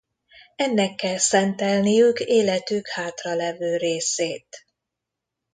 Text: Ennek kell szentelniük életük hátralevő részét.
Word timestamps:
Ennek 0.55 0.95
kell 0.95 1.17
szentelniük 1.17 2.19
életük 2.19 2.87
hátralevő 2.87 3.77
részét. 3.77 4.65